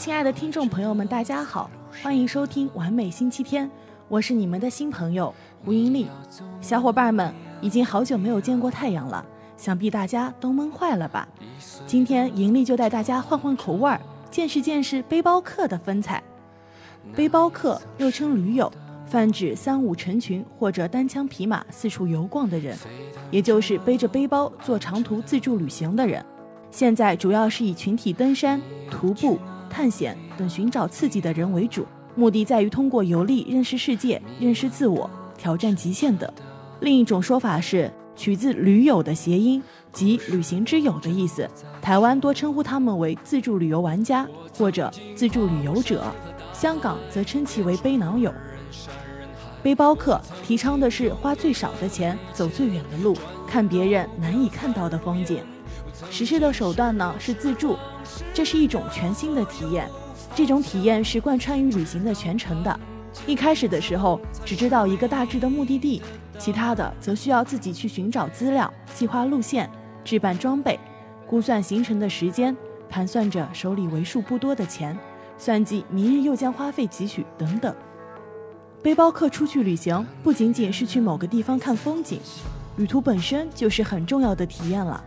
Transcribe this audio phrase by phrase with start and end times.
[0.00, 1.70] 亲爱的听众朋友们，大家好，
[2.02, 3.70] 欢迎收听完美星期天，
[4.08, 5.32] 我是你们的新朋友
[5.62, 6.06] 胡英丽。
[6.62, 7.30] 小伙伴们，
[7.60, 9.22] 已经好久没有见过太阳了，
[9.58, 11.28] 想必大家都闷坏了吧？
[11.86, 14.00] 今天盈利就带大家换换口味儿，
[14.30, 16.22] 见识见识背包客的风采。
[17.14, 18.72] 背包客又称驴友，
[19.04, 22.74] 泛指三五成群或者单枪匹马四处游逛的人，
[23.30, 26.24] 也就是背着背包做长途自助旅行的人。
[26.70, 28.58] 现在主要是以群体登山、
[28.90, 29.38] 徒步、
[29.70, 36.30] 探险等寻找刺激的人为主，目的在于通过游历认识世界、认识自我、挑战极限等。
[36.80, 41.48] 另一种说法是取自“驴友”的谐音，即旅行之友的意思。
[41.80, 44.26] 台湾多称呼他们为自助旅游玩家
[44.58, 46.04] 或者自助旅游者，
[46.52, 48.32] 香港则称其为背囊友。
[49.62, 53.14] 背包客提倡的是花最少的钱走最远的路，
[53.46, 55.42] 看别人难以看到的风景。
[56.10, 57.76] 实施的手段呢是自助，
[58.32, 59.88] 这是一种全新的体验。
[60.34, 62.80] 这种体验是贯穿于旅行的全程的。
[63.26, 66.00] 一开始的时候只知道一个大致的目的地，
[66.38, 69.68] 其他的则需要自己去寻找资料、计划路线、
[70.04, 70.78] 置办装备、
[71.26, 72.56] 估算行程的时间、
[72.88, 74.96] 盘算着手里为数不多的钱、
[75.36, 77.74] 算计明日又将花费几许等等。
[78.82, 82.20] 背包客出去旅行不仅仅是去某个地方看风景，
[82.76, 85.04] 旅途本身就是很重要的体验了。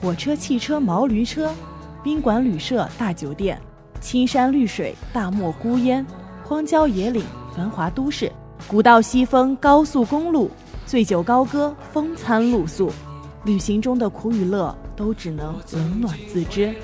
[0.00, 1.54] 火车、汽车、毛驴车，
[2.02, 3.60] 宾馆、旅社、大酒店，
[4.00, 6.04] 青山绿水、大漠孤烟，
[6.42, 7.22] 荒郊野岭、
[7.54, 8.32] 繁华都市，
[8.66, 10.50] 古道西风、高速公路，
[10.86, 12.90] 醉酒高歌、风餐露宿，
[13.44, 16.74] 旅行中的苦与乐都只能冷暖自知。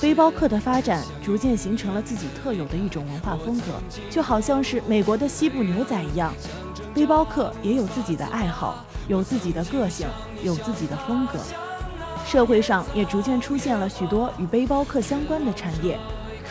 [0.00, 3.72] 背包客的发展逐渐形成了自己特有的一种文化风格，
[4.08, 6.32] 就好像是美国的西部牛仔一样，
[6.94, 10.06] 背包客也有自己的爱好，有自己的个性，
[10.44, 11.40] 有自己的风格。
[12.26, 15.98] 社会上也逐渐出现了许多与背包客相关的产业，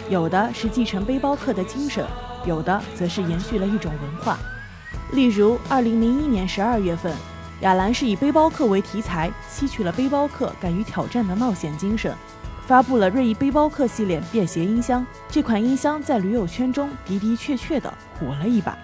[0.07, 2.05] 有的是继承背包客的精神，
[2.45, 4.37] 有的则是延续了一种文化。
[5.11, 7.13] 例如，二零零一年十二月份，
[7.61, 12.15] 亚兰是以背包客为题材，吸取了背包客敢于挑战的冒险精神，
[12.65, 15.05] 发布了锐意背包客系列便携音箱。
[15.27, 18.77] 这款音箱在驴友圈中的的确确的火了一把。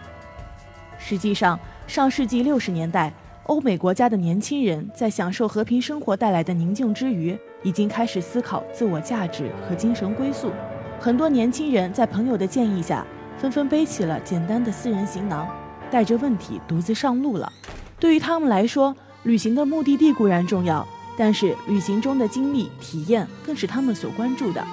[0.97, 1.57] 实际上，
[1.87, 3.13] 上世纪六十年代。
[3.49, 10.51] 欧美国家的年轻人在享受和平生活带来的宁静之余，已经开始思考自我价值和精神归宿。
[10.99, 13.03] 很多年轻人在朋友的建议下，
[13.39, 15.49] 纷纷背起了简单的私人行囊，
[15.89, 17.51] 带着问题独自上路了。
[17.99, 24.63] 对于他们来说，旅行的目的地固然重要，但是旅行中的经历体验更是他们所关注的。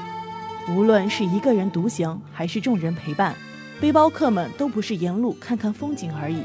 [0.69, 3.35] 无论是一个人独行，还是众人陪伴，
[3.81, 6.43] 背包客们都不是沿路看看风景而已。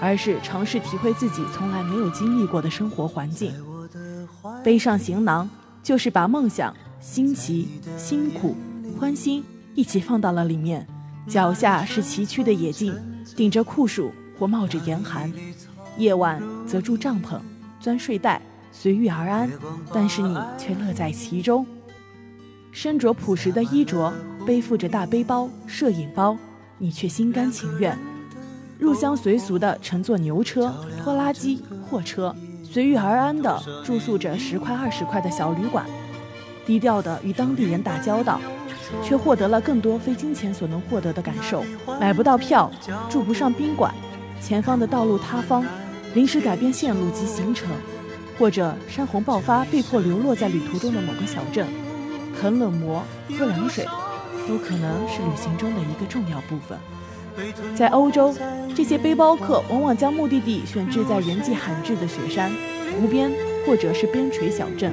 [0.00, 3.52] 而是尝试体会自己从来没有经历过的生活环境。
[4.62, 5.48] 背上行囊，
[5.82, 8.56] 就是把梦想、新奇、辛苦、
[8.98, 9.44] 欢欣
[9.74, 10.86] 一起放到了里面。
[11.26, 12.94] 脚下是崎岖的野径，
[13.34, 15.32] 顶着酷暑或冒着严寒，
[15.96, 17.40] 夜晚则住帐篷、
[17.80, 19.50] 钻睡袋，随遇而安。
[19.92, 21.66] 但是你却乐在其中。
[22.72, 24.12] 身着朴实的衣着，
[24.44, 26.36] 背负着大背包、摄影包，
[26.76, 27.96] 你却心甘情愿。
[28.78, 35.86] 入乡随俗的乘坐牛车、拖拉机、货车，随遇而安的住宿着十块二十块的小旅馆，
[36.66, 38.40] 低调的与当地人打交道，
[39.02, 41.64] 却获得了更多非金钱所能获得的感受。
[42.00, 42.70] 买不到票，
[43.08, 43.94] 住不上宾馆，
[44.40, 45.64] 前方的道路塌方，
[46.14, 47.68] 临时改变线路及行程，
[48.38, 51.66] 或者山洪爆发被迫流落在旅途中的某个小镇，
[52.40, 53.04] 啃冷馍、
[53.38, 53.86] 喝凉水，
[54.48, 56.76] 都可能是旅行中的一个重要部分。
[57.74, 58.34] 在欧洲，
[58.74, 62.52] 这些背包客往往将目的地选置在人迹罕至的雪山、
[63.00, 63.30] 湖边
[63.66, 64.92] 或者是边陲小镇。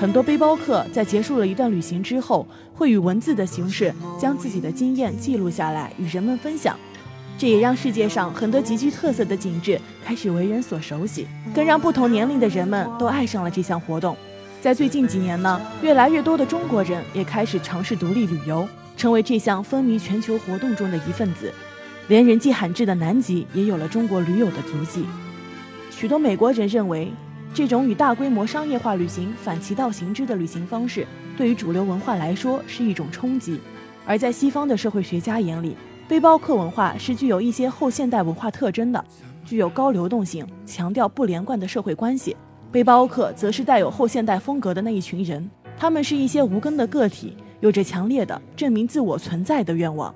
[0.00, 6.76] 很多背包客在结束了一段旅行之后，会以文字的形式将自己的经验记录下来，与人们分享。
[7.36, 14.16] 这也让世界上很多极具特色的景致开始为人所熟悉，更让不同年龄的人们都爱上了这项活动。
[14.60, 18.68] 在最近几年呢，越来越多的中国人也开始尝试独立旅游。
[18.98, 21.54] 成为这项风靡全球活动中的一份子，
[22.08, 25.06] 连人迹罕至的南极也有了中国驴友的足迹。
[25.88, 27.12] 许多美国人认为，
[27.54, 31.06] 这种与大规模商业化旅行反其道行之的旅行方式，
[31.36, 33.60] 对于主流文化来说是一种冲击。
[34.04, 35.76] 而在西方的社会学家眼里，
[36.08, 39.04] 背包客文化是具有一些后现代文化特征的，
[39.44, 42.36] 具有高流动性，强调不连贯的社会关系。
[42.72, 45.48] 背包客则是带有后现代风格的那一群人，
[45.78, 47.36] 他们是一些无根的个体。
[47.60, 50.14] 有着强烈的证明自我存在的愿望。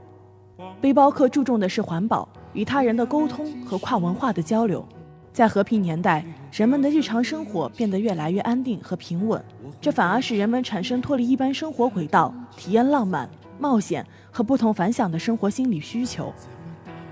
[0.81, 4.87] 背包客注重的是环保、与他人的沟通和跨文化的交流。
[5.33, 9.43] 在和平年代，人们的日常生活变得越来越安定和平稳，
[9.81, 13.29] 这反而使人们产生脱离一般生活轨道、体验浪漫、
[13.59, 16.33] 冒险和不同凡响的生活心理需求。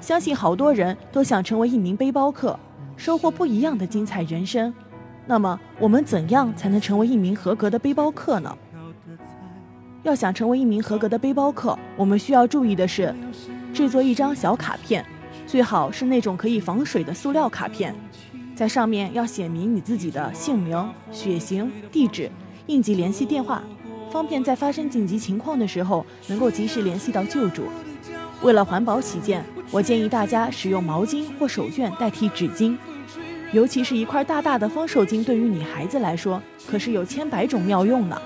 [0.00, 2.58] 相信好多人都想成为一名背包客，
[2.96, 4.72] 收获不一样的精彩人生。
[5.26, 8.54] 那么，我们怎样才能成为一名合格的背包客呢？
[10.02, 13.14] 要想成为一名合格的背包客，我们需要注意的是，
[13.74, 15.04] 制作一张小卡片，
[15.46, 17.94] 最好是那种可以防水的塑料卡片，
[18.54, 22.30] 在上面要写明你自己的姓名、血型、地址、
[22.66, 23.62] 应急联系电话，
[24.10, 27.64] 方便在发生紧急情况的时候能够及时联系到救助。
[28.40, 32.74] 为了环保起见，我建议大家使用毛巾或手绢代替纸巾，
[33.52, 38.18] 尤其是一块大大的方手巾，对于女孩子来说可是有千百种妙用呢。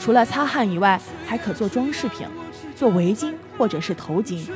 [0.00, 2.26] 除了擦汗以外，还可做装饰品，
[2.74, 4.48] 做围巾或者是头巾，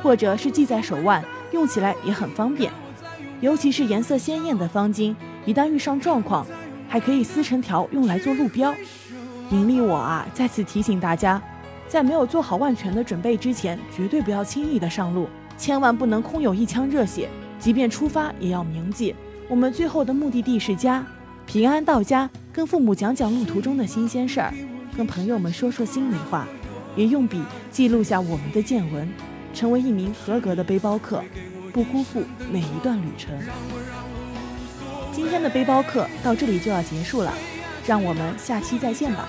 [0.00, 2.70] 或者是系在手腕，用起来也很方便。
[3.40, 5.12] 尤其是颜色鲜艳的方巾，
[5.44, 6.46] 一旦遇上状况，
[6.88, 8.72] 还可以撕成条用来做路标。
[9.50, 11.42] 盈利我啊，再次提醒大家，
[11.88, 15.28] 在没有做好万全的准备之前，绝对不要轻易的上路，
[15.58, 17.28] 千万不能空有一腔热血。
[17.58, 19.16] 即便出发，也要铭记，
[19.48, 21.04] 我们最后的目的地是家。
[21.44, 24.52] 平安到家，跟父母讲讲路途中的新鲜事儿，
[24.96, 26.48] 跟朋友们说说心里话，
[26.96, 29.08] 也用笔记录下我们的见闻，
[29.54, 31.22] 成为一名合格的背包客，
[31.72, 33.38] 不辜负每一段旅程。
[35.12, 37.32] 今天的背包客到这里就要结束了，
[37.86, 39.28] 让我们下期再见吧。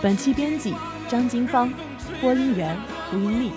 [0.00, 0.74] 本期编辑
[1.08, 1.70] 张金芳，
[2.22, 2.74] 播音员
[3.10, 3.50] 胡英丽。